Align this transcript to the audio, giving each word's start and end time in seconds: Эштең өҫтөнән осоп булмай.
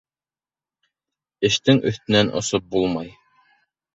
Эштең 1.49 1.83
өҫтөнән 1.91 2.33
осоп 2.41 2.65
булмай. 2.75 3.13